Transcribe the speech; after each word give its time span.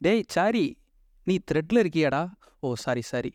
டேய் 0.00 0.22
சாரி 0.26 0.78
நீ 1.26 1.38
த்ரெட்டில் 1.50 1.80
இருக்கியாடா? 1.82 2.30
ஓ 2.60 2.74
sorry 2.74 3.02
sorry. 3.02 3.32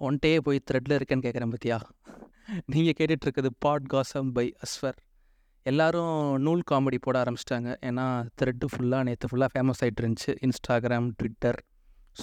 ஒன்ட்டே 0.00 0.38
போய் 0.38 0.60
த்ரெட்டில் 0.70 0.94
இருக்கேன்னு 0.96 1.24
கேட்குறேன் 1.26 1.52
பத்தியா? 1.52 1.80
நீங்கள் 2.66 2.96
கேட்டுட்ருக்குது 2.98 3.50
பாட் 3.58 3.86
காசம் 3.86 4.32
பை 4.32 4.54
அஸ்வர். 4.60 4.98
எல்லாரும் 5.62 6.36
நூல் 6.36 6.62
காமெடி 6.70 6.98
போட 7.00 7.22
ஆரம்பிச்சிட்டாங்க. 7.22 7.76
ஏன்னா 7.80 8.24
த்ரெட்டு 8.42 8.68
ஃபுல்லாக 8.72 9.02
நேற்று 9.02 9.28
ஃபுல்லாக 9.28 9.48
ஃபேமஸ் 9.54 9.80
ஆகிட்டு 9.80 10.00
இருந்துச்சு. 10.00 10.34
இன்ஸ்டாகிராம் 10.40 11.10
ட்விட்டர் 11.16 11.60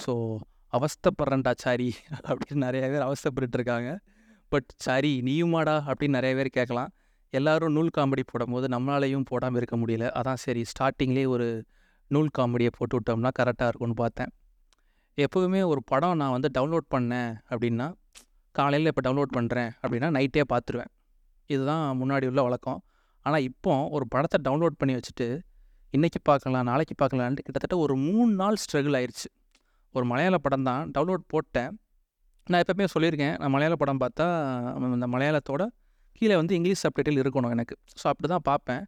ஸோ 0.06 0.36
அவஸ்தைப்படுறேன்டா 0.72 1.54
சாரி. 1.56 1.94
அப்படின்னு 2.28 2.64
நிறைய 2.66 2.88
பேர் 2.88 3.06
அவஸ்தப்பட்டு 3.08 3.54
இருக்காங்க 3.54 3.98
பட் 4.48 4.68
சாரி 4.76 5.22
நீயுமாடா? 5.22 5.76
அப்படின்னு 5.86 6.18
நிறைய 6.20 6.36
பேர் 6.36 6.48
கேட்கலாம். 6.48 6.92
எல்லாரும் 7.32 7.72
நூல் 7.72 7.96
காமெடி 7.98 8.22
போடும்போது 8.26 8.66
நம்மளாலையும் 8.66 9.24
போடாமல் 9.24 9.60
இருக்க 9.62 9.76
முடியல. 9.76 10.20
அதான் 10.20 10.42
சரி 10.46 10.64
ஸ்டார்டிங்லேயே 10.72 11.26
ஒரு 11.26 11.48
நூல் 12.14 12.28
காமெடியை 12.38 12.70
போட்டு 12.76 12.96
விட்டோம்னா 12.98 13.30
கரெக்டாக 13.38 13.70
இருக்கும்னு 13.70 13.96
பார்த்தேன். 14.02 14.30
எப்போவுமே 15.24 15.60
ஒரு 15.72 15.80
படம் 15.92 16.18
நான் 16.20 16.34
வந்து 16.36 16.48
டவுன்லோட் 16.56 16.86
பண்ணேன் 16.94 17.32
அப்படின்னா 17.52 17.86
காலையில் 18.54 18.90
இப்போ 18.92 19.02
டவுன்லோட் 19.06 19.32
பண்ணுறேன் 19.38 19.70
அப்படின்னா 19.82 20.08
நைட்டே 20.16 20.44
பார்த்துருவேன். 20.52 20.90
இதுதான் 21.54 21.84
முன்னாடி 22.00 22.26
உள்ள 22.30 22.40
வழக்கம். 22.48 22.80
ஆனால் 23.26 23.44
இப்போ 23.50 23.72
ஒரு 23.96 24.04
படத்தை 24.14 24.38
டவுன்லோட் 24.46 24.78
பண்ணி 24.80 24.94
வச்சுட்டு 24.98 25.26
இன்றைக்கி 25.96 26.18
பார்க்கலாம் 26.28 26.66
நாளைக்கு 26.70 26.94
பார்க்கலான்ட்டு 27.02 27.44
கிட்டத்தட்ட 27.46 27.76
ஒரு 27.84 27.94
மூணு 28.06 28.30
நாள் 28.40 28.58
ஸ்ட்ரகிள் 28.62 28.96
ஆயிடுச்சு 28.98 29.28
ஒரு 29.96 30.04
மலையாள 30.10 30.36
படம் 30.46 30.66
தான் 30.70 30.82
டவுன்லோட் 30.94 31.24
போட்டேன். 31.32 31.70
நான் 32.50 32.62
எப்பவுமே 32.62 32.86
சொல்லியிருக்கேன் 32.94 33.34
நான் 33.40 33.52
மலையாள 33.54 33.76
படம் 33.82 34.00
பார்த்தா 34.02 34.26
இந்த 34.96 35.08
மலையாளத்தோட 35.14 35.64
கீழே 36.18 36.36
வந்து 36.40 36.54
இங்கிலீஷ் 36.58 36.82
சப்டைட்டில் 36.84 37.20
இருக்கணும் 37.22 37.52
எனக்கு. 37.56 37.74
ஸோ 38.00 38.04
அப்படி 38.12 38.28
தான் 38.34 38.46
பார்ப்பேன். 38.50 38.82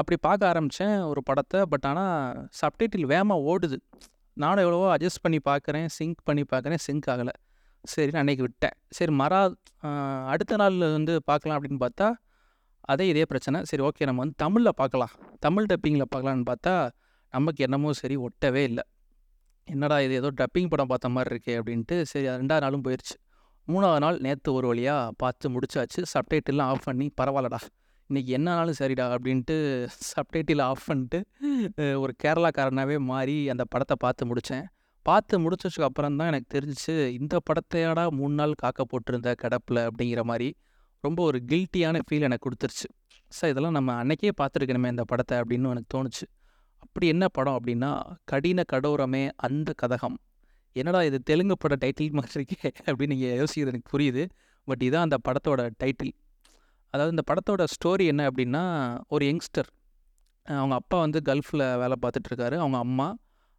அப்படி 0.00 0.16
பார்க்க 0.26 0.50
ஆரம்பித்தேன் 0.50 0.96
ஒரு 1.10 1.20
படத்தை. 1.28 1.60
பட் 1.72 1.86
ஆனால் 1.90 2.40
சப்டைட்டில் 2.60 3.06
வேகமாக 3.12 3.46
ஓடுது. 3.52 3.78
நானும் 4.42 4.62
எவ்வளவோ 4.64 4.86
அட்ஜஸ்ட் 4.94 5.22
பண்ணி 5.24 5.38
பார்க்குறேன் 5.50 5.86
சிங்க் 5.96 6.20
பண்ணி 6.28 6.42
பார்க்குறேன் 6.52 6.82
சிங்க் 6.86 7.08
ஆகலை. 7.12 7.34
சரி 7.92 8.10
நான் 8.14 8.22
அன்றைக்கி 8.24 8.44
விட்டேன். 8.46 8.74
சரி 8.96 9.12
மறா 9.20 9.40
அடுத்த 10.32 10.56
நாள் 10.62 10.76
வந்து 10.96 11.14
பார்க்கலாம் 11.30 11.56
அப்படின்னு 11.58 11.80
பார்த்தா 11.84 12.08
அதே 12.92 13.04
இதே 13.12 13.24
பிரச்சனை. 13.30 13.58
சரி 13.70 13.82
ஓகே 13.88 14.06
நம்ம 14.08 14.22
வந்து 14.24 14.36
தமிழில் 14.44 14.78
பார்க்கலாம். 14.80 15.12
தமிழ் 15.44 15.68
டப்பிங்கில் 15.70 16.10
பார்க்கலான்னு 16.12 16.46
பார்த்தா 16.50 16.74
நமக்கு 17.34 17.60
என்னமோ 17.66 17.90
சரி 18.00 18.16
ஒட்டவே 18.26 18.62
இல்லை. 18.70 18.84
என்னடா 19.68 19.96
இது 20.06 20.14
ஏதோ 20.20 20.28
டப்பிங் 20.40 20.70
படம் 20.72 20.90
பார்த்த 20.90 21.14
மாதிரி 21.14 21.32
இருக்கே 21.34 21.54
அப்படின்ட்டு 21.60 21.96
சரி 22.10 22.26
ரெண்டாவது 22.40 22.64
நாளும் 22.64 22.84
போயிடுச்சு 22.86 23.16
மூணாவது 23.68 24.00
நாள் 24.04 24.18
நேற்று 24.26 24.50
ஒரு 24.58 24.66
வழியாக 24.70 25.14
பார்த்து 25.22 25.46
முடிச்சாச்சு. 25.54 26.00
சப்டைட்டில்லாம் 26.12 26.70
ஆஃப் 26.72 26.86
பண்ணி 26.88 27.06
பரவாயில்லடா. 27.20 27.60
இன்றைக்கி 28.10 28.32
என்னன்னாலும் 28.36 28.76
சரிடா 28.78 29.04
அப்படின்ட்டு 29.14 29.54
சப்டைட்டில் 30.08 30.60
ஆஃப் 30.66 30.84
பண்ணிட்டு 30.88 31.18
ஒரு 32.02 32.12
கேரளாக்காரனாகவே 32.22 32.96
மாறி 33.08 33.34
அந்த 33.52 33.64
படத்தை 33.72 33.94
பார்த்து 34.04 34.28
முடித்தேன் 34.30 34.66
பார்த்து 35.06 35.40
முடிச்சதுக்கு 35.44 35.86
அப்புறம் 35.88 36.18
தான் 36.18 36.30
எனக்கு 36.32 36.48
தெரிஞ்சிச்சு 36.54 36.94
இந்த 37.16 37.36
படத்தையாடா 37.48 38.04
மூணு 38.18 38.34
நாள் 38.40 38.52
காக்க 38.62 38.84
போட்டிருந்த 38.90 39.30
கிடப்பில் 39.42 39.80
அப்படிங்கிற 39.86 40.22
மாதிரி 40.30 40.48
ரொம்ப 41.04 41.18
ஒரு 41.28 41.38
கில்ட்டியான 41.50 42.02
ஃபீல் 42.06 42.26
எனக்கு 42.28 42.46
கொடுத்துருச்சு. 42.46 42.88
சார் 43.32 43.50
இதெல்லாம் 43.52 43.76
நம்ம 43.78 43.96
அன்னைக்கே 44.02 44.32
பார்த்துருக்கணுமே 44.40 44.92
இந்த 44.94 45.06
படத்தை 45.12 45.34
அப்படின்னு 45.40 45.72
எனக்கு 45.74 45.90
தோணுச்சு. 45.96 46.24
அப்படி 46.84 47.08
என்ன 47.14 47.28
படம் 47.38 47.56
அப்படின்னா 47.58 47.90
கடின 48.32 48.66
கடோரமே 48.72 49.24
அந்த 49.48 49.74
கதகம். 49.82 50.16
என்னடா 50.76 51.00
இது 51.08 51.20
தெலுங்கு 51.30 51.56
பட 51.64 51.74
டைட்டில் 51.82 52.16
மாதிரி 52.20 52.38
இருக்கே 52.38 52.70
அப்படின்னு 52.86 53.12
நீங்கள் 53.14 53.36
யோசிக்கிறது 53.42 53.72
எனக்கு 53.74 53.90
புரியுது. 53.96 54.24
பட் 54.68 54.84
இதான் 54.88 55.06
அந்த 55.08 55.18
படத்தோட 55.26 55.60
டைட்டில் 55.82 56.14
அதாவது 56.96 57.14
இந்த 57.16 57.24
படத்தோட 57.30 57.64
ஸ்டோரி 57.74 58.06
என்ன 58.12 58.24
அப்படின்னா 58.30 58.64
ஒரு 59.14 59.24
யங்ஸ்டர் 59.30 59.70
அவங்க 60.46 60.74
அப்பா 60.80 60.96
வந்து 61.04 61.20
கல்ஃபில் 61.28 61.64
வேலை 61.82 61.96
பார்த்துட்ருக்காரு. 62.02 62.56
அவங்க 62.62 62.78
அம்மா 62.86 63.06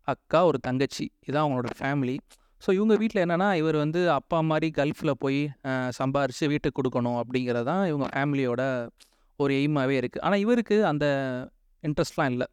அக்கா 0.08 0.40
ஒரு 0.50 0.60
தங்கச்சி. 0.68 1.06
இதான் 1.28 1.44
அவங்களோட 1.46 1.72
ஃபேமிலி 1.80 2.18
ஸோ 2.66 2.70
இவங்க 2.78 2.94
வீட்டில் 3.02 3.22
என்னென்னா 3.24 3.48
இவர் 3.62 3.78
வந்து 3.82 4.02
அப்பா 4.20 4.38
மாதிரி 4.52 4.68
கல்ஃபில் 4.78 5.12
போய் 5.24 5.40
சம்பாரித்து 5.98 6.46
வீட்டுக்கு 6.54 6.78
கொடுக்கணும் 6.80 7.18
அப்படிங்கிறது 7.22 7.68
தான் 7.70 7.84
இவங்க 7.90 8.06
ஃபேமிலியோட 8.14 8.64
ஒரு 9.40 9.54
எய்மாகவே 9.60 9.96
இருக்குது 10.02 10.24
ஆனால் 10.28 10.42
இவருக்கு 10.44 10.78
அந்த 10.92 11.06
இன்ட்ரெஸ்ட்லாம் 11.84 12.32
இல்லை. 12.34 12.48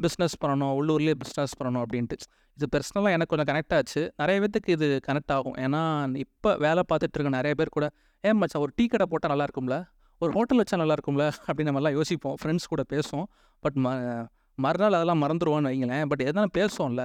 பிஸ்னஸ் 0.00 0.36
பண்ணணும் 0.42 0.72
உள்ளூர்லேயே 0.78 1.16
பிஸ்னஸ் 1.22 1.56
பண்ணணும் 1.58 1.82
அப்படின்ட்டு. 1.84 2.16
இது 2.56 2.66
பர்சனலாக 2.74 3.16
எனக்கு 3.16 3.32
கொஞ்சம் 3.32 3.50
கனெக்ட் 3.50 3.74
ஆச்சு. 3.78 4.02
நிறைய 4.20 4.36
பேத்துக்கு 4.42 4.70
இது 4.76 4.86
கனெக்ட் 5.08 5.34
ஆகும். 5.36 5.56
ஏன்னா 5.64 5.82
இப்போ 6.24 6.50
வேலை 6.66 6.82
பார்த்துட்டு 6.90 7.16
இருக்க 7.18 7.32
நிறைய 7.38 7.54
பேர் 7.60 7.76
கூட 7.76 7.88
ஏன் 8.24 8.38
மச்சா 8.42 8.60
ஒரு 8.64 8.72
டீ 8.78 8.86
கடை 8.94 9.06
போட்டால் 9.12 9.32
நல்லா 9.34 9.46
இருக்கும்ல? 9.48 9.78
ஒரு 10.20 10.30
ஹோட்டல் 10.36 10.60
வச்சா 10.60 10.76
நல்லா 10.80 10.94
இருக்கும்ல 10.96 11.24
அப்படின்னு 11.46 11.70
நம்மலாம் 11.70 11.96
யோசிப்போம். 11.98 12.36
ஃப்ரெண்ட்ஸ் 12.40 12.70
கூட 12.72 12.82
பேசுவோம். 12.94 13.26
பட் 13.62 13.76
ம 13.84 13.88
மறுநாள் 14.58 14.96
அதெல்லாம் 14.98 15.22
மறந்துடுவோன்னு 15.24 15.70
வைங்களேன். 15.70 16.04
பட் 16.10 16.22
எதனா 16.28 16.48
பேசுவோம்ல. 16.58 17.02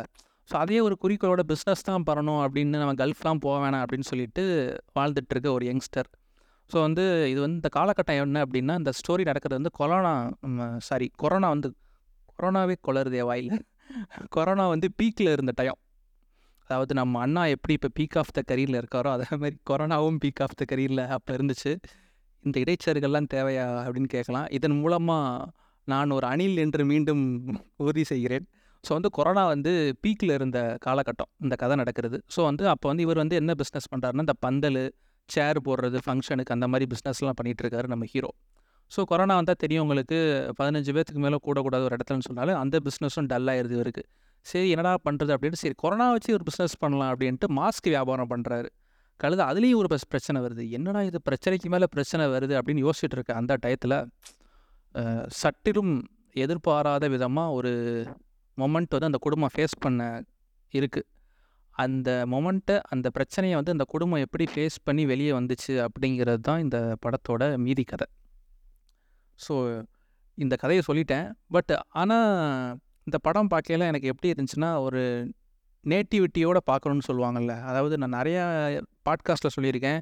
ஸோ 0.50 0.56
அதே 0.64 0.78
ஒரு 0.86 0.96
குறிக்கோளோட 1.04 1.42
பிஸ்னஸ் 1.52 1.86
தான் 1.90 2.06
பண்ணணும் 2.10 2.42
அப்படின்னு 2.46 2.80
நம்ம 2.84 2.94
கல்ஃப்லாம் 3.02 3.42
போக 3.46 3.56
வேணாம் 3.64 3.84
அப்படின்னு 3.84 4.08
சொல்லிட்டு 4.12 4.44
வாழ்ந்துட்டு 4.98 5.34
இருக்க 5.36 5.50
ஒரு 5.58 5.66
யங்ஸ்டர் 5.72 6.10
ஸோ 6.70 6.78
வந்து 6.86 7.04
இது 7.32 7.40
வந்து 7.44 7.58
இந்த 7.60 7.70
காலகட்டம் 7.78 8.18
என்ன 8.24 8.42
அப்படின்னா 8.46 8.74
இந்த 8.82 8.92
ஸ்டோரி 9.00 9.24
நடக்கிறது 9.30 9.60
வந்து 9.60 9.72
கொரோனா 9.80 10.14
சாரி 10.90 11.08
கொரோனா 11.24 11.48
வந்து 11.56 11.70
கொரோனாவே 12.40 12.76
கொளருதே 12.88 13.24
வாயில். 13.30 13.60
கொரோனா 14.36 14.66
வந்து 14.74 14.88
பீக்கில் 15.00 15.34
இருந்த 15.36 15.54
டைம் 15.60 15.80
அதாவது 16.70 16.94
நம்ம 17.00 17.20
அண்ணா 17.26 17.42
எப்படி 17.56 17.74
இப்போ 17.78 17.90
பீக் 18.00 18.18
ஆஃப் 18.22 18.34
த 18.38 18.42
கரியரில் 18.52 18.80
இருக்காரோ 18.82 19.10
அதே 19.16 19.28
மாதிரி 19.42 19.58
கொரோனாவும் 19.70 20.20
பீக் 20.26 20.42
ஆஃப் 20.46 20.58
த 20.62 20.66
கரியரில் 20.72 21.04
அப்போ 21.16 21.32
இருந்துச்சு. 21.38 21.72
இந்த 22.46 22.58
இடைச்சர்கள்லாம் 22.64 23.30
தேவையா 23.36 23.66
அப்படின்னு 23.86 24.10
கேட்கலாம். 24.16 24.48
இதன் 24.58 24.78
மூலமாக 24.82 25.50
நான் 25.88 26.16
ஒரு 26.18 26.26
அணில் 26.34 26.58
என்று 26.64 26.82
மீண்டும் 26.92 27.24
உறுதி 27.84 28.04
செய்கிறேன். 28.12 28.46
ஸோ 28.84 28.92
வந்து 28.98 29.10
கொரோனா 29.18 29.44
வந்து 29.54 29.72
பீக்கில் 30.04 30.36
இருந்த 30.38 30.60
காலகட்டம். 30.86 31.30
இந்த 31.46 31.56
கதை 31.62 31.76
நடக்கிறது. 31.82 32.18
ஸோ 32.36 32.40
வந்து 32.50 32.64
அப்போ 32.74 32.88
வந்து 32.92 33.04
இவர் 33.08 33.22
வந்து 33.24 33.36
என்ன 33.42 33.52
பிஸ்னஸ் 33.62 33.90
பண்ணுறாருன்னா 33.94 34.26
இந்த 34.28 34.36
பந்தல் 34.46 34.82
சேர் 35.30 35.60
போடுறது 35.68 35.98
ஃபங்க்ஷனுக்கு 36.06 36.54
அந்த 36.56 36.68
மாதிரி 36.72 36.86
பிஸ்னஸ்லாம் 36.94 37.38
பண்ணிகிட்டு 37.40 37.64
இருக்காரு 37.64 37.88
நம்ம 37.94 38.06
ஹீரோ 38.14 38.32
ஸோ 38.92 39.02
கொரோனா 39.12 39.36
வந்தால் 39.40 39.60
தெரியும் 39.64 39.84
உங்களுக்கு 39.86 40.18
பதினஞ்சு 40.60 40.92
பேர்த்துக்கு 40.96 41.22
மேலே 41.26 41.38
கூடக்கூடாது 41.46 41.84
ஒரு 41.88 41.96
இடத்துலன்னு 41.98 42.28
சொன்னாலும் 42.30 42.58
அந்த 42.64 42.78
பிஸ்னஸும் 42.88 43.28
டல்லாகிடுது 43.32 43.76
இவருக்கு. 43.78 44.04
சரி 44.46 44.70
என்னடா 44.74 44.92
பண்ணுறது 45.08 45.32
அப்படின்ட்டு 45.36 45.62
சரி 45.64 45.76
கொரோனா 45.84 46.06
வச்சு 46.16 46.30
ஒரு 46.38 46.46
பிஸ்னஸ் 46.50 46.76
பண்ணலாம் 46.84 47.12
அப்படின்ட்டு 47.14 47.48
மாஸ்க் 47.60 47.88
வியாபாரம் 47.94 48.32
பண்ணுறாரு 48.34 48.70
கழுது 49.24 49.44
அதுலேயும் 49.50 49.80
ஒரு 49.82 49.90
பஸ் 49.94 50.10
பிரச்சனை 50.12 50.38
வருது. 50.46 50.64
என்னடா 50.78 51.02
இது 51.10 51.20
பிரச்சனைக்கு 51.30 51.70
மேலே 51.74 51.88
பிரச்சனை 51.96 52.26
வருது 52.36 52.54
அப்படின்னு 52.60 52.84
யோசிச்சுட்டு 52.86 53.18
இருக்க 53.18 53.34
அந்த 53.42 53.58
டயத்தில் 53.64 53.98
சட்டிலும் 55.42 55.94
எதிர்பாராத 56.44 57.06
விதமாக 57.16 57.56
ஒரு 57.58 57.72
மொமெண்ட் 58.58 58.96
வந்து 58.96 59.10
அந்த 59.12 59.20
குடும்பம் 59.26 59.54
ஃபேஸ் 59.56 59.76
பண்ண 59.86 60.02
இருக்குது 60.74 61.08
அந்த 61.76 62.10
மொமெண்ட்டை 62.34 62.76
அந்த 62.94 63.08
பிரச்சனையை 63.18 63.56
வந்து 63.60 63.74
அந்த 63.76 63.86
குடும்பம் 63.94 64.24
எப்படி 64.26 64.46
ஃபேஸ் 64.54 64.78
பண்ணி 64.88 65.04
வெளியே 65.12 65.32
வந்துச்சு 65.38 65.74
அப்படிங்கிறது 65.86 66.42
தான் 66.50 66.64
இந்த 66.66 66.78
படத்தோட 67.04 67.44
மீதி 67.66 67.84
கதை. 67.92 68.08
ஸோ 69.40 69.54
இந்த 70.38 70.56
கதையை 70.64 70.82
சொல்லிட்டேன். 70.90 71.28
பட் 71.56 71.72
ஆனால் 72.02 72.28
இந்த 73.08 73.18
படம் 73.28 73.52
பார்க்கையில 73.54 73.88
எனக்கு 73.92 74.12
எப்படி 74.14 74.32
இருந்துச்சுன்னா 74.34 74.72
ஒரு 74.88 75.04
நேட்டிவிட்டியோடு 75.90 76.62
பார்க்கணுன்னு 76.70 77.08
சொல்லுவாங்கள்ல 77.10 77.54
அதாவது 77.70 77.96
நான் 78.02 78.16
நிறையா 78.18 78.44
பாட்காஸ்ட்டில் 79.08 79.54
சொல்லியிருக்கேன். 79.56 80.00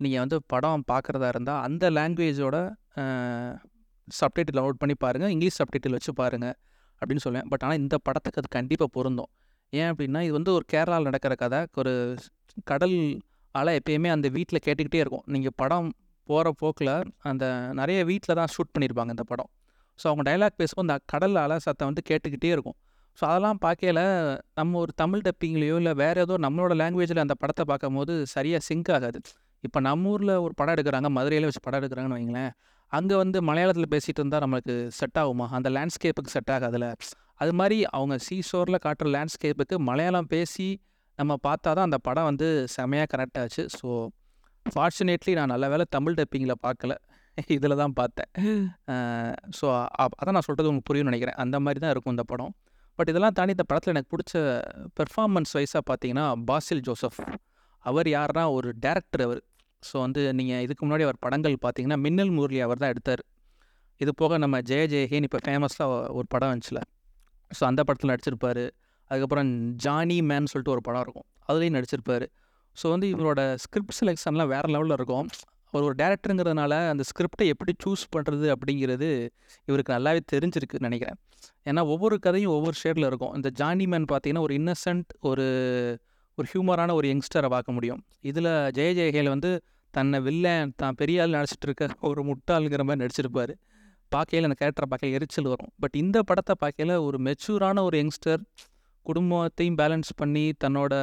நீங்கள் 0.00 0.22
வந்து 0.22 0.36
படம் 0.52 0.84
பார்க்குறதா 0.90 1.28
இருந்தால் 1.34 1.60
அந்த 1.66 1.84
லாங்குவேஜோட 1.98 2.56
சப்டைட்டில் 4.08 4.56
டவுன்லோட் 4.58 4.82
பண்ணி 4.82 4.94
பாருங்கள் 5.04 5.32
இங்கிலீஷ் 5.34 5.58
சப்டைட்டில் 5.60 5.96
வச்சு 5.96 6.12
பாருங்கள் 6.20 6.56
அப்படின்னு 7.02 7.22
சொல்லுவேன். 7.26 7.48
பட் 7.50 7.62
ஆனால் 7.66 7.80
இந்த 7.82 7.96
படத்துக்கு 8.06 8.40
அது 8.42 8.50
கண்டிப்பாக 8.58 8.90
பொருந்தும். 8.96 9.30
ஏன் 9.72 9.88
அப்படின்னா 9.90 10.20
இது 10.26 10.34
வந்து 10.38 10.52
ஒரு 10.58 10.64
கேரளாவில் 10.72 11.08
நடக்கிற 11.10 11.34
கதை. 11.42 11.60
ஒரு 11.80 11.92
கடல் 12.70 12.96
அலை 13.54 13.72
எப்பயுமே 13.78 14.08
அந்த 14.14 14.26
வீட்டில் 14.36 14.64
கேட்டுக்கிட்டே 14.66 15.00
இருக்கும். 15.04 15.24
நீங்கள் 15.34 15.56
படம் 15.62 15.88
போகிற 16.28 16.50
போக்கில் 16.62 16.94
அந்த 17.30 17.44
நிறைய 17.80 18.00
வீட்டில் 18.10 18.38
தான் 18.40 18.50
ஷூட் 18.54 18.72
பண்ணியிருப்பாங்க 18.74 19.12
இந்த 19.16 19.24
படம். 19.32 19.50
ஸோ 19.98 20.06
அவங்க 20.10 20.24
டைலாக் 20.30 20.58
பேசும்போது 20.60 20.86
அந்த 20.86 20.96
கடல் 21.12 21.36
அலை 21.44 21.56
சத்தம் 21.66 21.88
வந்து 21.90 22.02
கேட்டுக்கிட்டே 22.10 22.50
இருக்கும். 22.56 22.76
ஸோ 23.20 23.24
அதெல்லாம் 23.28 23.58
பார்க்கல 23.64 24.00
நம்ம 24.58 24.78
ஒரு 24.82 24.92
தமிழ் 25.00 25.22
டப்பிங்லேயோ 25.24 25.76
இல்லை 25.80 25.92
வேறு 26.02 26.18
ஏதோ 26.24 26.34
நம்மளோட 26.44 26.74
லாங்குவேஜில் 26.80 27.22
அந்த 27.24 27.34
படத்தை 27.40 27.64
பார்க்கும் 27.70 27.96
போது 27.98 28.12
சரியாக 28.34 28.60
சிங்க் 28.68 28.90
ஆகாது. 28.96 29.18
இப்போ 29.66 29.78
நம்ம 29.86 30.10
ஊரில் 30.12 30.32
ஒரு 30.44 30.54
படம் 30.58 30.74
எடுக்கிறாங்க 30.74 31.08
மதுரையில் 31.16 31.46
வச்சு 31.48 31.62
படம் 31.66 31.80
எடுக்கிறாங்கன்னு 31.80 32.18
வைங்களேன் 32.18 32.52
அங்கே 32.92 33.16
வந்து 33.22 33.38
மலையாளத்தில் 33.48 33.90
பேசிகிட்டு 33.94 34.20
இருந்தால் 34.22 34.42
நம்மளுக்கு 34.44 34.74
செட் 34.98 35.18
ஆகுமா? 35.22 35.46
அந்த 35.56 35.68
லேண்ட்ஸ்கேப்புக்கு 35.76 36.32
செட் 36.36 36.52
ஆகாதுல. 36.54 36.86
அது 37.42 37.52
மாதிரி 37.60 37.76
அவங்க 37.96 38.16
சீஷோரில் 38.28 38.82
காட்டுற 38.86 39.10
லேண்ட்ஸ்கேப்புக்கு 39.16 39.76
மலையாளம் 39.88 40.30
பேசி 40.34 40.68
நம்ம 41.18 41.32
பார்த்தா 41.48 41.70
தான் 41.76 41.88
அந்த 41.88 42.00
படம் 42.08 42.28
வந்து 42.30 42.48
செமையாக 42.76 43.10
கனெக்ட் 43.12 43.38
ஆச்சு. 43.42 43.62
ஸோ 43.78 43.88
ஃபார்ச்சுனேட்லி 44.66 45.34
நான் 45.40 45.52
நல்ல 45.54 45.68
வேலை 45.74 45.84
தமிழ் 45.96 46.18
டப்பிங்கில் 46.20 46.56
பார்க்கல 46.66 46.94
இதில் 47.56 47.80
தான் 47.82 47.94
பார்த்தேன். 48.00 48.30
ஸோ 49.58 49.66
அதான் 50.04 50.36
நான் 50.36 50.46
சொல்கிறது 50.48 50.70
உங்களுக்கு 50.70 50.90
புரியும்னு 50.90 51.12
நினைக்கிறேன். 51.12 51.38
அந்த 51.44 51.56
மாதிரி 51.66 51.80
தான் 51.84 51.94
இருக்கும் 51.94 52.16
இந்த 52.16 52.26
படம். 52.32 52.52
பட் 53.00 53.10
இதெல்லாம் 53.10 53.36
தாண்டி 53.36 53.52
இந்த 53.56 53.64
படத்தில் 53.68 53.92
எனக்கு 53.92 54.10
பிடிச்ச 54.14 54.32
பெர்ஃபார்மன்ஸ் 54.98 55.52
வைஸாக 55.56 55.82
பார்த்தீங்கன்னா 55.90 56.24
பாசில் 56.48 56.82
ஜோசப். 56.88 57.20
அவர் 57.84 58.08
யாருன்னா 58.08 58.42
ஒரு 58.56 58.68
டேரக்டர் 58.82 59.22
அவர். 59.26 59.40
ஸோ 59.82 59.94
வந்து 59.98 60.22
நீங்கள் 60.38 60.62
இதுக்கு 60.64 60.82
முன்னாடி 60.86 61.04
அவர் 61.06 61.18
படங்கள் 61.20 61.56
பார்த்தீங்கன்னா 61.62 61.98
மின்னல் 62.06 62.32
முரளி 62.38 62.60
அவர் 62.60 62.80
தான் 62.82 62.92
எடுத்தார். 62.94 63.22
இது 64.00 64.14
போக 64.14 64.38
நம்ம 64.38 64.60
ஜெய 64.60 64.82
ஜெயஹேன் 64.94 65.26
இப்போ 65.28 65.38
ஃபேமஸாக 65.46 65.96
ஒரு 66.18 66.26
படம் 66.28 66.52
வந்துச்சுல. 66.52 66.80
ஸோ 67.50 67.64
அந்த 67.64 67.80
படத்தில் 67.82 68.12
நடிச்சிருப்பார். 68.12 68.62
அதுக்கப்புறம் 69.10 69.52
ஜானி 69.84 70.18
மேன் 70.22 70.50
சொல்லிட்டு 70.52 70.74
ஒரு 70.76 70.80
படம் 70.80 71.00
இருக்கும். 71.00 71.28
அதுலேயும் 71.48 71.76
நடிச்சிருப்பார். 71.78 72.26
ஸோ 72.76 72.90
வந்து 72.90 73.08
இவரோட 73.14 73.40
ஸ்கிரிப்ட் 73.64 73.98
செலெக்ஷன்லாம் 74.00 74.52
வேறு 74.54 74.68
லெவலில் 74.76 74.96
இருக்கும். 75.00 75.28
அவர் 75.72 75.84
ஒரு 75.88 75.94
டேரக்டருங்கிறதுனால 76.02 76.72
அந்த 76.92 77.02
ஸ்கிரிப்டை 77.10 77.46
எப்படி 77.54 77.72
சூஸ் 77.84 78.04
பண்ணுறது 78.14 78.46
அப்படிங்கிறது 78.54 79.08
இவருக்கு 79.68 79.94
நல்லாவே 79.96 80.20
தெரிஞ்சிருக்குன்னு 80.32 80.88
நினைக்கிறேன். 80.88 81.18
ஏன்னா 81.68 81.82
ஒவ்வொரு 81.94 82.18
கதையும் 82.18 82.54
ஒவ்வொரு 82.56 82.76
ஷேடில் 82.82 83.08
இருக்கும். 83.10 83.34
இந்த 83.34 83.50
ஜானி 83.60 83.86
மேன் 83.86 84.06
பார்த்தீங்கன்னா 84.12 84.44
ஒரு 84.48 84.54
இன்னசென்ட் 84.60 85.10
ஒரு 85.30 85.46
ஒரு 86.38 86.48
ஹியூமரான 86.52 86.92
ஒரு 86.92 87.06
யங்ஸ்டரை 87.12 87.48
பார்க்க 87.54 87.76
முடியும். 87.76 88.00
இதில் 88.30 88.50
ஜெய 88.78 88.90
ஜெயகேல் 88.98 89.32
வந்து 89.34 89.50
தன்னை 89.94 90.18
வில்லன் 90.20 90.72
தான் 90.76 90.96
பெரிய 91.00 91.22
ஆள் 91.22 91.34
நடிச்சிட்டு 91.36 91.66
இருக்க 91.68 91.86
ஒரு 92.10 92.20
முட்டாளுங்கிற 92.24 92.82
மாதிரி 92.88 93.02
நடிச்சிருப்பார். 93.04 93.52
பார்க்கையில் 94.12 94.46
அந்த 94.48 94.56
கேரக்டரை 94.60 94.86
பார்க்க 94.90 95.16
எரிச்சல் 95.16 95.48
வரும். 95.52 95.70
பட் 95.78 95.96
இந்த 96.02 96.18
படத்தை 96.22 96.54
பார்க்கையில் 96.58 96.94
ஒரு 97.06 97.18
மெச்சூரான 97.26 97.82
ஒரு 97.88 97.96
யங்ஸ்டர் 98.02 98.40
குடும்பத்தையும் 99.06 99.76
பேலன்ஸ் 99.76 100.10
பண்ணி 100.16 100.44
தன்னோட 100.64 100.94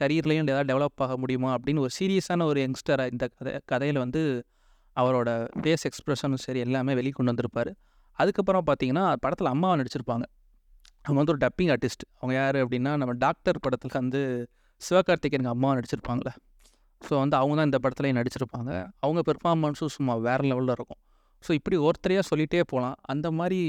கரியர்லையும் 0.00 0.44
ஏதாவது 0.46 0.68
டெவலப் 0.72 1.02
ஆக 1.04 1.16
முடியுமா? 1.16 1.50
அப்படின்னு 1.56 1.84
ஒரு 1.86 1.92
சீரியஸான 1.98 2.46
ஒரு 2.50 2.60
யங்ஸ்டராக 2.66 3.12
இந்த 3.12 3.24
கதை 3.38 3.52
கதையில் 3.64 3.98
வந்து 3.98 4.22
அவரோட 4.96 5.30
ஃபேஸ் 5.60 5.86
எக்ஸ்ப்ரெஷனும் 5.88 6.42
சரி 6.46 6.60
எல்லாமே 6.66 6.94
வெளியே 6.94 7.14
கொண்டு 7.16 7.32
வந்திருப்பார். 7.32 7.70
அதுக்கப்புறம் 8.18 8.66
பார்த்தீங்கன்னா 8.66 9.04
படத்தில் 9.24 9.52
அம்மாவை 9.54 9.74
நடிச்சிருப்பாங்க. 9.80 10.24
அவங்க 11.04 11.18
வந்து 11.20 11.32
ஒரு 11.34 11.40
டப்பிங் 11.44 11.70
ஆர்டிஸ்ட் 11.74 12.04
அவங்க 12.20 12.32
யார் 12.40 12.56
அப்படின்னா 12.56 12.92
நம்ம 13.00 13.12
டாக்டர் 13.26 13.58
படத்தில் 13.64 13.98
வந்து 14.00 14.20
சிவகார்த்திகேயனுக்கு 14.80 15.54
அம்மாவை 15.54 15.74
நடிச்சிருப்பாங்களே 15.78 16.32
ஸோ 17.02 17.12
வந்து 17.22 17.36
அவங்க 17.36 17.54
தான் 17.58 17.68
இந்த 17.70 17.78
படத்துலையும் 17.82 18.18
நடிச்சிருப்பாங்க. 18.20 18.70
அவங்க 19.04 19.20
பெர்ஃபார்மன்ஸும் 19.28 19.92
சும்மா 19.96 20.14
வேறு 20.26 20.44
லெவலில் 20.50 20.74
இருக்கும். 20.76 21.00
ஸோ 21.44 21.50
இப்படி 21.52 21.76
ஒருத்தரையாக 21.86 22.24
சொல்லிகிட்டே 22.30 22.62
போகலாம். 22.72 22.96
அந்த 23.02 23.30
மாதிரி 23.30 23.60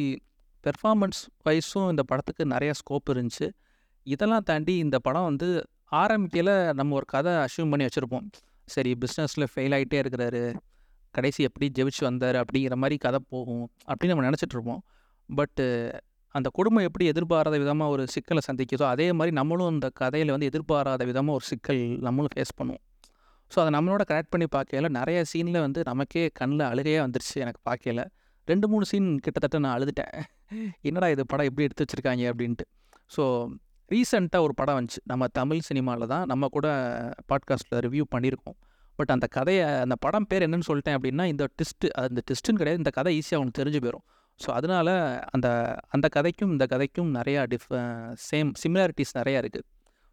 பெர்ஃபார்மன்ஸ் 0.63 1.21
வைஸும் 1.47 1.89
இந்த 1.93 2.03
படத்துக்கு 2.11 2.45
நிறையா 2.53 2.73
ஸ்கோப் 2.81 3.11
இருந்துச்சு. 3.13 3.47
இதெல்லாம் 4.07 4.45
தாண்டி 4.49 4.73
இந்த 4.85 4.97
படம் 5.07 5.27
வந்து 5.29 5.47
ஆரம்பிக்கையில் 6.01 6.53
நம்ம 6.79 6.95
ஒரு 6.99 7.07
கதை 7.13 7.31
அசியூம் 7.45 7.71
பண்ணி 7.73 7.85
வச்சுருப்போம். 7.87 8.27
சரி 8.67 8.91
பிஸ்னஸில் 9.03 9.49
ஃபெயில் 9.51 9.75
ஆகிட்டே 9.77 9.99
இருக்கிறாரு. 10.03 10.43
கடைசி 11.15 11.41
எப்படி 11.49 11.67
ஜெயிச்சு 11.77 12.01
வந்தார் 12.07 12.37
அப்படிங்கிற 12.41 12.75
மாதிரி 12.81 12.95
கதை 13.05 13.19
போகும் 13.33 13.65
அப்படின்னு 13.89 14.13
நம்ம 14.13 14.25
நினச்சிட்ருப்போம் 14.27 14.81
பட்டு 15.29 15.65
அந்த 16.35 16.47
குடும்பம் 16.57 16.85
எப்படி 16.87 17.05
எதிர்பாராத 17.11 17.55
விதமாக 17.61 17.93
ஒரு 17.93 18.03
சிக்கலை 18.13 18.41
சந்திக்குதோ 18.47 18.85
அதே 18.93 19.07
மாதிரி 19.19 19.31
நம்மளும் 19.39 19.71
அந்த 19.73 19.87
கதையில் 20.01 20.33
வந்து 20.33 20.49
எதிர்பாராத 20.51 21.05
விதமாக 21.09 21.37
ஒரு 21.39 21.45
சிக்கல் 21.51 21.81
நம்மளும் 22.07 22.33
ஃபேஸ் 22.35 22.53
பண்ணுவோம். 22.59 22.83
ஸோ 23.51 23.57
அதை 23.63 23.71
நம்மளோட 23.75 24.03
கனெக்ட் 24.09 24.33
பண்ணி 24.33 24.47
பார்க்கையில 24.55 24.89
நிறைய 24.97 25.19
சீனில் 25.31 25.59
வந்து 25.65 25.81
நமக்கே 25.89 26.23
கண்ணில் 26.39 26.65
அழுகையாக 26.71 27.05
வந்துருச்சு 27.05 27.37
எனக்கு 27.45 27.61
பார்க்கையில. 27.69 28.03
ரெண்டு 28.47 28.67
மூணு 28.71 28.85
சீன் 28.91 29.07
கிட்டத்தட்ட 29.25 29.63
நான் 29.65 29.75
அழுதுட்டேன். 29.77 30.15
என்னடா 30.81 31.07
இது 31.07 31.25
படம் 31.25 31.45
எப்படி 31.45 31.65
எடுத்து 31.67 31.85
வச்சுருக்காங்க 31.85 32.23
அப்படின்ட்டு. 32.31 32.65
ஸோ 33.15 33.23
ரீசெண்டாக 33.91 34.45
ஒரு 34.47 34.53
படம் 34.53 34.77
வந்துச்சு. 34.79 35.01
நம்ம 35.05 35.27
தமிழ் 35.27 35.61
சினிமாவில் 35.67 36.07
தான் 36.07 36.25
நம்ம 36.25 36.47
கூட 36.47 36.67
பாட்காஸ்ட்டில் 37.31 37.81
ரிவ்யூ 37.85 38.05
பண்ணியிருக்கோம். 38.15 38.57
பட் 38.95 39.11
அந்த 39.15 39.27
கதையை 39.27 39.65
அந்த 39.83 39.95
படம் 39.95 40.27
பேர் 40.27 40.45
என்னன்னு 40.47 40.67
சொல்லிட்டேன் 40.69 40.97
அப்படின்னா 40.97 41.25
இந்த 41.25 41.43
டெஸ்ட்டு 41.61 41.89
அந்த 41.95 42.21
டெஸ்ட்டுன்னு 42.29 42.57
கிடையாது. 42.57 42.81
இந்த 42.83 42.89
கதை 42.89 43.11
ஈஸியாக 43.19 43.39
அவனுக்கு 43.39 43.61
தெரிஞ்சு 43.61 43.81
போயிடும் 43.85 44.05
ஸோ 44.39 44.49
அதனால் 44.51 44.91
அந்த 45.31 45.47
அந்த 45.89 46.07
கதைக்கும் 46.15 46.51
இந்த 46.51 46.65
கதைக்கும் 46.65 47.09
நிறையா 47.17 47.41
டிஃப் 47.43 47.69
சேம் 48.29 48.51
சிமிலாரிட்டிஸ் 48.63 49.17
நிறையா 49.17 49.39
இருக்குது 49.43 49.65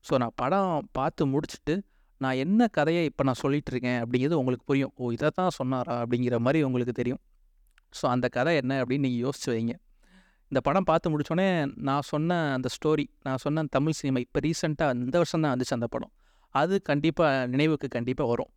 ஸோ 0.09 0.19
நான் 0.19 0.35
படம் 0.37 0.89
பார்த்து 0.93 1.27
முடிச்சுட்டு 1.27 1.75
நான் 2.21 2.37
என்ன 2.37 2.69
கதையை 2.69 3.05
இப்போ 3.05 3.23
நான் 3.25 3.41
சொல்லிகிட்டு 3.43 3.73
இருக்கேன் 3.73 4.01
அப்படிங்கிறது 4.03 4.39
உங்களுக்கு 4.39 4.65
புரியும். 4.65 4.93
ஓ 4.97 5.11
இதை 5.11 5.29
தான் 5.31 5.51
சொன்னாரா 5.51 5.97
அப்படிங்கிற 6.03 6.39
மாதிரி 6.39 6.63
உங்களுக்கு 6.63 6.93
தெரியும். 6.93 7.21
ஸோ 7.93 8.05
அந்த 8.07 8.29
கதை 8.29 8.57
என்ன 8.57 8.85
அப்படின்னு 8.85 9.07
நீங்கள் 9.09 9.25
யோசிச்சு 9.27 9.49
வைங்க. 9.53 9.75
இந்த 10.51 10.61
படம் 10.67 10.87
பார்த்து 10.91 11.11
முடித்தோடனே 11.13 11.49
நான் 11.89 12.05
சொன்ன 12.11 12.39
அந்த 12.57 12.69
ஸ்டோரி 12.77 13.07
நான் 13.27 13.41
சொன்ன 13.45 13.65
தமிழ் 13.77 13.97
சினிமா 14.01 14.19
இப்போ 14.25 14.41
ரீசெண்டாக 14.47 14.95
இந்த 15.07 15.17
வருஷம் 15.23 15.43
தான் 15.45 15.53
வந்துச்சு 15.55 15.75
அந்த 15.79 15.89
படம். 15.95 16.13
அது 16.55 16.75
கண்டிப்பாக 16.91 17.47
நினைவுக்கு 17.53 17.89
கண்டிப்பாக 17.97 18.29
வரும். 18.33 18.51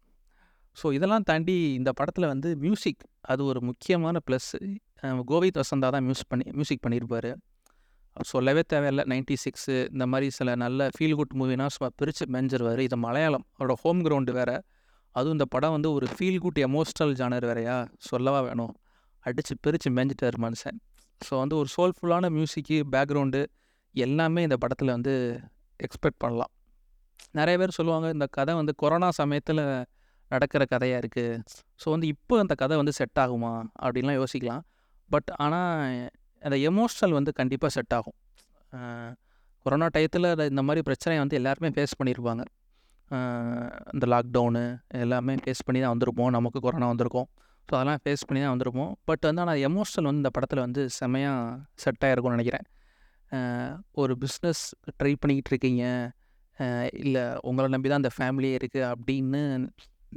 ஸோ 0.78 0.88
இதெல்லாம் 0.98 1.26
தாண்டி 1.30 1.56
இந்த 1.80 1.92
படத்தில் 2.00 2.32
வந்து 2.34 2.50
மியூசிக் 2.66 3.04
அது 3.32 3.42
ஒரு 3.52 3.62
முக்கியமான 3.70 4.18
ப்ளஸ் 4.28 4.50
கோவித் 5.32 5.60
வசந்தா 5.62 5.90
தான் 5.96 6.06
மியூஸ் 6.08 6.24
பண்ணி 6.32 6.46
மியூசிக் 6.58 6.84
பண்ணியிருப்பார் 6.86 7.32
சொல்லவே 8.32 8.62
தேவையில்லை. 8.72 9.04
நைன்டி 9.12 9.36
சிக்ஸு 9.44 9.76
இந்த 9.94 10.06
மாதிரி 10.12 10.28
சில 10.38 10.56
நல்ல 10.64 10.88
ஃபீல் 10.96 11.16
குட் 11.20 11.36
மூவினா 11.40 11.66
சும்மா 11.76 11.90
பிரித்து 12.00 12.26
மெஞ்சிருவார். 12.36 12.82
இது 12.88 12.98
மலையாளம். 13.06 13.46
அவரோட 13.58 13.76
ஹோம் 13.84 14.02
கிரவுண்டு 14.06 14.32
வேறு. 14.38 14.56
அதுவும் 15.16 15.36
இந்த 15.38 15.46
படம் 15.54 15.76
வந்து 15.76 15.90
ஒரு 15.98 16.08
ஃபீல் 16.16 16.40
குட் 16.46 16.60
எமோஷ்னல் 16.68 17.14
ஜானர் 17.20 17.46
வேறையா? 17.50 17.78
சொல்லவா 18.10 18.40
வேணும்? 18.48 18.74
அடித்து 19.26 19.56
பிரித்து 19.66 19.90
மெஞ்சிட்டார் 19.98 20.38
மனுஷன். 20.46 20.80
ஸோ 21.28 21.34
வந்து 21.42 21.56
ஒரு 21.62 21.70
சோல்ஃபுல்லான 21.76 22.30
மியூசிக்கு 22.38 22.78
பேக்ரவுண்டு 22.94 23.42
எல்லாமே 23.96 24.42
இந்த 24.48 24.58
படத்தில் 24.64 24.96
வந்து 24.96 25.14
எக்ஸ்பெக்ட் 25.80 26.22
பண்ணலாம். 26.24 26.52
நிறைய 27.40 27.56
பேர் 27.62 27.78
சொல்லுவாங்க 27.78 28.08
இந்த 28.16 28.26
கதை 28.38 28.54
வந்து 28.60 28.74
கொரோனா 28.82 29.10
சமயத்தில் 29.22 29.64
நடக்கிற 30.32 30.64
கதையாக 30.74 31.02
இருக்குது 31.02 31.40
ஸோ 31.82 31.88
வந்து 31.96 32.08
இப்போ 32.14 32.36
அந்த 32.44 32.54
கதை 32.62 32.76
வந்து 32.82 32.94
செட் 33.00 33.20
ஆகுமா? 33.24 33.54
அப்படின்லாம் 33.84 34.20
யோசிக்கலாம். 34.22 34.64
பட் 35.12 35.30
ஆனால் 35.44 36.10
அந்த 36.42 36.56
எமோஷ்னல் 36.70 37.16
வந்து 37.18 37.32
கண்டிப்பாக 37.40 37.72
செட் 37.78 37.96
ஆகும். 37.98 38.18
கொரோனா 39.66 39.88
டயத்தில் 39.96 40.28
இந்த 40.52 40.62
மாதிரி 40.68 40.82
பிரச்சனையை 40.90 41.22
வந்து 41.24 41.38
எல்லாருமே 41.40 41.70
ஃபேஸ் 41.76 41.98
பண்ணியிருப்பாங்க 42.00 42.44
இந்த 43.94 44.06
லாக்டவுனு 44.14 44.64
எல்லாமே 45.04 45.34
ஃபேஸ் 45.44 45.64
பண்ணி 45.68 45.80
தான் 45.84 45.94
வந்திருப்போம். 45.94 46.32
நமக்கு 46.38 46.60
கொரோனா 46.66 46.88
வந்திருக்கோம். 46.92 47.28
ஸோ 47.70 47.74
அதெல்லாம் 47.78 48.00
ஃபேஸ் 48.04 48.26
பண்ணி 48.28 48.40
தான் 48.44 48.54
வந்திருப்போம். 48.54 48.92
பட் 49.08 49.26
வந்து 49.30 49.42
ஆனால் 49.44 49.60
எமோஷனல் 49.70 50.08
வந்து 50.10 50.22
இந்த 50.24 50.32
படத்தில் 50.36 50.62
வந்து 50.66 50.82
செம்மையாக 51.00 51.58
செட் 51.84 52.06
ஆகிருக்கும்னு 52.08 52.38
நினைக்கிறேன். 52.38 52.66
ஒரு 54.02 54.14
பிஸ்னஸ் 54.22 54.62
ட்ரை 55.00 55.12
பண்ணிக்கிட்டு 55.24 55.52
இருக்கீங்க. 55.54 55.84
இல்லை 57.04 57.24
உங்களை 57.50 57.68
நம்பி 57.74 57.90
தான் 57.92 58.02
அந்த 58.02 58.12
ஃபேமிலியே 58.16 58.56
இருக்குது 58.60 58.88
அப்படின்னு 58.94 59.42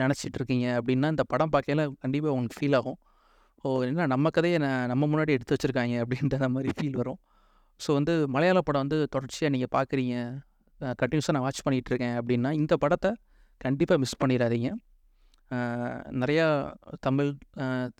நினச்சிட்டு 0.02 0.38
இருக்கீங்க 0.40 0.66
அப்படின்னா 0.78 1.08
இந்த 1.14 1.24
படம் 1.32 1.52
பார்க்கையில 1.54 1.82
கண்டிப்பாக 2.04 2.32
உங்களுக்கு 2.36 2.58
ஃபீல் 2.60 2.76
ஆகும். 2.78 2.98
ஓ 3.64 3.72
என்ன 3.88 4.06
நம்ம 4.14 4.30
கதையை 4.36 4.58
நான் 4.64 4.88
நம்ம 4.92 5.08
முன்னாடி 5.12 5.34
எடுத்து 5.38 5.54
வச்சுருக்காங்க 5.56 5.96
அப்படின்ற 6.04 6.48
மாதிரி 6.54 6.72
ஃபீல் 6.78 6.96
வரும். 7.00 7.18
ஸோ 7.80 7.90
வந்து 7.98 8.14
மலையாள 8.36 8.62
படம் 8.68 8.82
வந்து 8.84 8.98
தொடர்ச்சியாக 9.16 9.52
நீங்கள் 9.56 9.72
பார்க்குறீங்க. 9.76 10.16
கண்டினியூஸாக 11.02 11.34
நான் 11.36 11.44
வாட்ச் 11.46 11.62
பண்ணிகிட்ருக்கேன் 11.66 12.16
அப்படின்னா 12.20 12.52
இந்த 12.60 12.74
படத்தை 12.84 13.12
கண்டிப்பாக 13.66 14.00
மிஸ் 14.04 14.20
பண்ணிடாதீங்க. 14.22 14.70
நிறையா 16.22 16.46
தமிழ் 17.06 17.30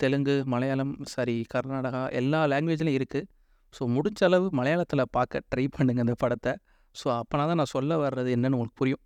தெலுங்கு 0.02 0.34
மலையாளம் 0.52 0.92
சாரி 1.12 1.36
கர்நாடகா 1.54 2.02
எல்லா 2.20 2.40
லாங்குவேஜ்லையும் 2.52 2.98
இருக்குது 3.00 3.28
ஸோ 3.74 3.82
முடிஞ்ச 3.96 4.20
அளவு 4.28 4.46
மலையாளத்தில் 4.58 5.10
பார்க்க 5.16 5.42
ட்ரை 5.52 5.64
பண்ணுங்கள் 5.76 6.04
இந்த 6.06 6.16
படத்தை. 6.22 6.52
ஸோ 6.94 7.06
அப்போனா 7.18 7.44
தான் 7.50 7.60
நான் 7.60 7.72
சொல்ல 7.76 7.96
வர்றது 8.04 8.30
என்னென்னு 8.36 8.56
உங்களுக்கு 8.58 8.80
புரியும். 8.80 9.02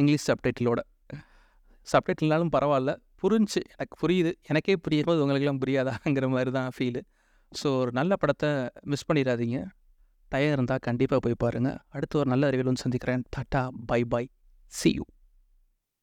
இங்கிலீஷ் 0.00 0.26
சப்டைட்டிலோட. 0.30 0.80
சப்டைட்டில்னாலும் 1.86 2.52
பரவாயில்ல 2.56 2.92
புரிஞ்சு 3.22 3.60
எனக்கு 3.74 3.96
புரியுது. 4.02 4.32
எனக்கே 4.50 4.76
புரியும் 4.86 5.08
போது 5.08 5.20
உங்களுக்கெல்லாம் 5.24 5.60
புரியாதாங்கிற 5.64 6.28
மாதிரி 6.36 6.52
தான் 6.58 6.70
ஃபீலு. 6.76 7.02
ஸோ 7.52 7.68
ஒரு 7.82 7.92
நல்ல 7.98 8.12
படத்தை 8.22 8.50
மிஸ் 8.92 9.08
பண்ணிடாதீங்க. 9.08 9.58
டயர் 10.32 10.56
இருந்தால் 10.56 10.84
கண்டிப்பாக 10.88 11.20
போய் 11.26 11.42
பாருங்கள் 11.44 11.78
அடுத்து 11.96 12.20
ஒரு 12.22 12.30
நல்ல 12.34 12.46
அறிவியல் 12.50 12.82
சந்திக்கிறேன். 12.84 13.24
Tata 13.36 13.62
bye 13.92 14.02
bye. 14.14 14.24
See 14.78 14.90
you 14.98 15.04